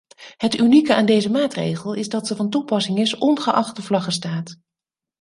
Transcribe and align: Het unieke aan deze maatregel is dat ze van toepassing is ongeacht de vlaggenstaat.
Het 0.37 0.59
unieke 0.59 0.95
aan 0.95 1.05
deze 1.05 1.31
maatregel 1.31 1.93
is 1.93 2.09
dat 2.09 2.27
ze 2.27 2.35
van 2.35 2.49
toepassing 2.49 2.99
is 2.99 3.15
ongeacht 3.17 3.75
de 3.75 3.81
vlaggenstaat. 3.81 4.55